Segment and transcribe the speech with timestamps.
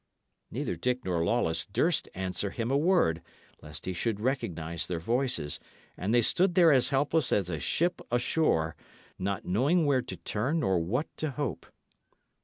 [0.49, 3.21] Neither Dick nor Lawless durst answer him a word,
[3.61, 5.59] lest he should recognise their voices;
[5.95, 8.75] and they stood there as helpless as a ship ashore,
[9.19, 11.67] not knowing where to turn nor what to hope.